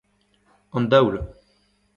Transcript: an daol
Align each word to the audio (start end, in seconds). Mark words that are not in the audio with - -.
an 0.77 0.89
daol 0.89 1.15